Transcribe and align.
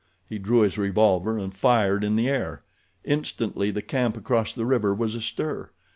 He 0.27 0.39
drew 0.39 0.61
his 0.61 0.79
revolver 0.79 1.37
and 1.37 1.53
fired 1.53 2.03
in 2.03 2.15
the 2.15 2.27
air. 2.27 2.63
Instantly 3.03 3.69
the 3.69 3.83
camp 3.83 4.17
across 4.17 4.51
the 4.51 4.65
river 4.65 4.95
was 4.95 5.13
astir. 5.13 5.69